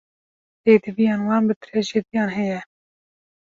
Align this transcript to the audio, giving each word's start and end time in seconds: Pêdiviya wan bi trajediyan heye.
Pêdiviya 0.63 1.15
wan 1.27 1.43
bi 1.47 1.53
trajediyan 1.63 2.29
heye. 2.37 2.59